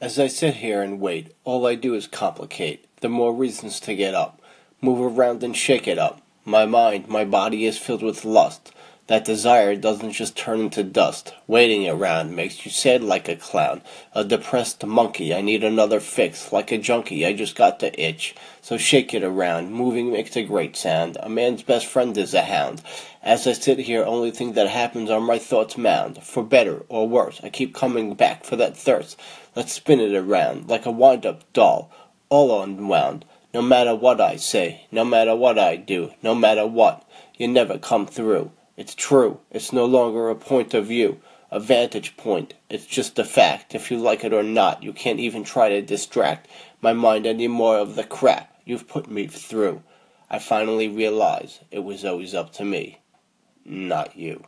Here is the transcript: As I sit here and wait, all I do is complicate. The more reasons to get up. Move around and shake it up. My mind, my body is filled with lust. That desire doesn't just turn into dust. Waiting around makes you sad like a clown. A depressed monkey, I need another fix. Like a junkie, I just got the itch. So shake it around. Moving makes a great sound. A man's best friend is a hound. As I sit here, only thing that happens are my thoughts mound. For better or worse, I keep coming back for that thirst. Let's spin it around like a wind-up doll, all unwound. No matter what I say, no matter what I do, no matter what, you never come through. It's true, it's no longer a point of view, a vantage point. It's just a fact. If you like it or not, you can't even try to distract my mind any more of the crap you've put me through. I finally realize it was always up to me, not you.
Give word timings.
As 0.00 0.16
I 0.16 0.28
sit 0.28 0.58
here 0.58 0.80
and 0.80 1.00
wait, 1.00 1.34
all 1.42 1.66
I 1.66 1.74
do 1.74 1.94
is 1.94 2.06
complicate. 2.06 2.86
The 3.00 3.08
more 3.08 3.34
reasons 3.34 3.80
to 3.80 3.96
get 3.96 4.14
up. 4.14 4.40
Move 4.80 5.18
around 5.18 5.42
and 5.42 5.56
shake 5.56 5.88
it 5.88 5.98
up. 5.98 6.22
My 6.44 6.66
mind, 6.66 7.08
my 7.08 7.24
body 7.24 7.66
is 7.66 7.78
filled 7.78 8.04
with 8.04 8.24
lust. 8.24 8.72
That 9.08 9.24
desire 9.24 9.74
doesn't 9.74 10.12
just 10.12 10.36
turn 10.36 10.60
into 10.60 10.84
dust. 10.84 11.32
Waiting 11.46 11.88
around 11.88 12.36
makes 12.36 12.66
you 12.66 12.70
sad 12.70 13.02
like 13.02 13.26
a 13.26 13.36
clown. 13.36 13.80
A 14.12 14.22
depressed 14.22 14.84
monkey, 14.84 15.34
I 15.34 15.40
need 15.40 15.64
another 15.64 15.98
fix. 15.98 16.52
Like 16.52 16.70
a 16.72 16.76
junkie, 16.76 17.24
I 17.24 17.32
just 17.32 17.56
got 17.56 17.78
the 17.78 17.98
itch. 17.98 18.34
So 18.60 18.76
shake 18.76 19.14
it 19.14 19.22
around. 19.22 19.72
Moving 19.72 20.12
makes 20.12 20.36
a 20.36 20.42
great 20.42 20.76
sound. 20.76 21.16
A 21.22 21.30
man's 21.30 21.62
best 21.62 21.86
friend 21.86 22.18
is 22.18 22.34
a 22.34 22.42
hound. 22.42 22.82
As 23.22 23.46
I 23.46 23.54
sit 23.54 23.78
here, 23.78 24.04
only 24.04 24.30
thing 24.30 24.52
that 24.52 24.68
happens 24.68 25.08
are 25.08 25.22
my 25.22 25.38
thoughts 25.38 25.78
mound. 25.78 26.22
For 26.22 26.42
better 26.42 26.84
or 26.90 27.08
worse, 27.08 27.40
I 27.42 27.48
keep 27.48 27.74
coming 27.74 28.12
back 28.14 28.44
for 28.44 28.56
that 28.56 28.76
thirst. 28.76 29.18
Let's 29.56 29.72
spin 29.72 30.00
it 30.00 30.14
around 30.14 30.68
like 30.68 30.84
a 30.84 30.90
wind-up 30.90 31.50
doll, 31.54 31.90
all 32.28 32.62
unwound. 32.62 33.24
No 33.54 33.62
matter 33.62 33.94
what 33.94 34.20
I 34.20 34.36
say, 34.36 34.86
no 34.92 35.02
matter 35.02 35.34
what 35.34 35.58
I 35.58 35.76
do, 35.76 36.12
no 36.22 36.34
matter 36.34 36.66
what, 36.66 37.08
you 37.38 37.48
never 37.48 37.78
come 37.78 38.06
through. 38.06 38.50
It's 38.78 38.94
true, 38.94 39.40
it's 39.50 39.72
no 39.72 39.84
longer 39.86 40.30
a 40.30 40.36
point 40.36 40.72
of 40.72 40.86
view, 40.86 41.20
a 41.50 41.58
vantage 41.58 42.16
point. 42.16 42.54
It's 42.70 42.86
just 42.86 43.18
a 43.18 43.24
fact. 43.24 43.74
If 43.74 43.90
you 43.90 43.98
like 43.98 44.22
it 44.22 44.32
or 44.32 44.44
not, 44.44 44.84
you 44.84 44.92
can't 44.92 45.18
even 45.18 45.42
try 45.42 45.68
to 45.68 45.82
distract 45.82 46.46
my 46.80 46.92
mind 46.92 47.26
any 47.26 47.48
more 47.48 47.76
of 47.76 47.96
the 47.96 48.04
crap 48.04 48.54
you've 48.64 48.86
put 48.86 49.10
me 49.10 49.26
through. 49.26 49.82
I 50.30 50.38
finally 50.38 50.86
realize 50.86 51.58
it 51.72 51.80
was 51.80 52.04
always 52.04 52.36
up 52.36 52.52
to 52.52 52.64
me, 52.64 53.00
not 53.64 54.16
you. 54.16 54.44